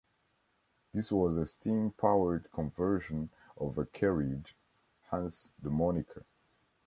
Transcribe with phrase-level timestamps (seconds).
[0.95, 4.55] This was a steam-powered conversion of a carriage,
[5.11, 6.25] hence the moniker.